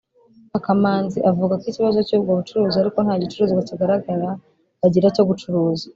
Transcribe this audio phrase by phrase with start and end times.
[0.57, 4.29] Akamanzi avuga ko ikibazo cy’ubwo bucuruzi ari uko nta gicuruzwa kigaragara
[4.81, 5.85] bagira cyo gucuruza